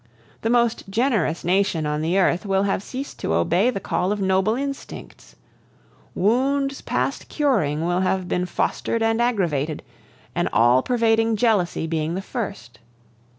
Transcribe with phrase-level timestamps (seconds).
[0.41, 4.19] The most generous nation on the earth will have ceased to obey the call of
[4.19, 5.35] noble instincts.
[6.15, 9.83] Wounds past curing will have been fostered and aggravated,
[10.33, 12.79] an all pervading jealousy being the first.